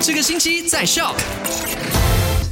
[0.00, 1.16] 这个星期在 Shock。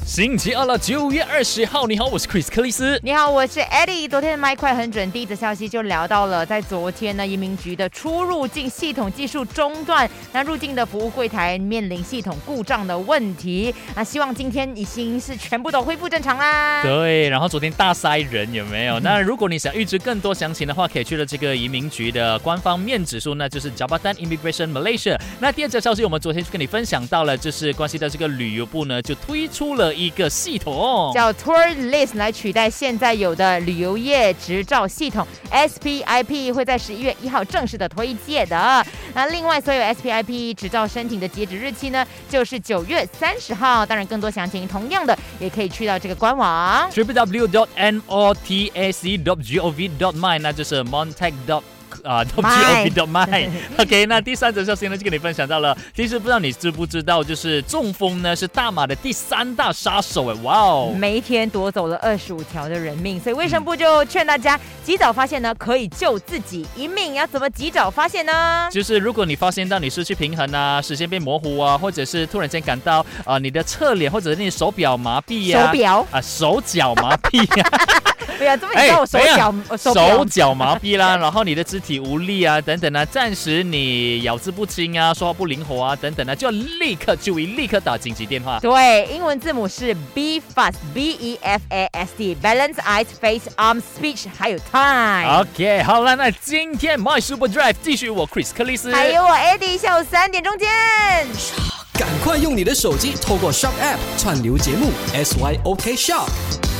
[0.06, 2.96] 星期二了，九月二十号，你好，我是 Chris 克里斯。
[3.02, 4.08] 你好，我是 Eddie。
[4.08, 13.74] 昨天的麦快很准，第一则消息就聊到了，在昨天呢，移民局的出入境系统技术中断，那入境的服务柜台面临系统故障的问题。
[13.96, 16.84] 那希望今天已经是全部都恢复正常啦。
[16.84, 19.00] 对，然后昨天大塞人有没有？
[19.00, 25.18] 那如果你想预知更多详情的话，可以去了这个移民局的官方面指数，那就是 Jabatan Immigration Malaysia。
[25.40, 38.84] 那第二则消息，我们昨天就跟你分享到了，就是关系到这个旅游部呢，就推出了一个系统，叫 Tour List 来取代现在有的旅游业执照系统 SPIP，会在十一月一号正式的推介的。
[39.14, 43.86] 那另外，所有 SPIP 执照申请的截止日期呢，就是九月三十号。
[43.86, 50.84] 当然，更多详情同样的也可以去到这个官网 w w w n o t a c g o v dot m y 那就是
[50.84, 51.62] Montag dot
[52.06, 52.42] 啊，G O
[52.84, 53.48] V dot my。
[53.78, 55.76] OK，那第三则消息呢，就跟你分享到了。
[55.94, 67.14] 其实不知道你知不知道，就是中风呢是大马的第三大杀手哎，哇哦，每一天夺走了二十五条的人命，所以卫生部就劝大家及早发现呢，可以救自己一命。
[67.14, 68.68] 要怎么及早发现呢？
[68.70, 77.70] 就是如果你发现到你失去平衡啊，视线变模糊啊，或者是突然间感到啊你的侧脸或者是你手表麻痹呀，手表啊手脚麻痹呀。
[78.38, 88.58] 对 呀，这么你叫我手脚手脚麻痹啦，然后你的肢体无力啊，等等啊，暂时你咬字不清啊，说话不灵活啊，等等啊，就要立刻注意，立刻打紧急电话。
[88.60, 95.40] 对，英文字母是 B fast B E F A S T balance eyes face arm speech 还有 time。
[95.40, 100.68] OK，好了，那今天 My Super Drive 继续我 Chris 克里斯，还有我 Eddie，下午三点钟见。
[101.98, 106.75] 赶快用你的手机透过 Shop App 串流节目 S Y O K Shop。